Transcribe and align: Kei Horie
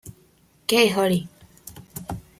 Kei 0.67 0.89
Horie 0.95 1.29